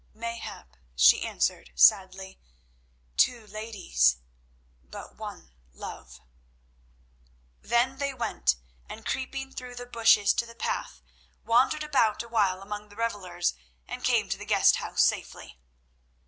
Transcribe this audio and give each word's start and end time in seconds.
"Mayhap," 0.15 0.77
she 0.95 1.21
answered 1.27 1.69
sadly; 1.75 2.39
"two 3.17 3.45
ladies—but 3.45 5.15
one 5.15 5.53
love." 5.73 6.19
Then 7.61 7.99
they 7.99 8.11
went, 8.11 8.55
and, 8.89 9.05
creeping 9.05 9.51
through 9.51 9.75
the 9.75 9.85
bushes 9.85 10.33
to 10.33 10.47
the 10.47 10.55
path, 10.55 11.03
wandered 11.45 11.83
about 11.83 12.23
awhile 12.23 12.63
among 12.63 12.89
the 12.89 12.95
revellers 12.95 13.53
and 13.87 14.03
came 14.03 14.27
to 14.29 14.39
the 14.39 14.45
guest 14.45 14.77
house 14.77 15.03
safely. 15.03 15.59